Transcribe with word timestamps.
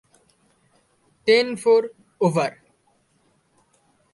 Ten-four, 1.27 1.83
over. 2.21 2.51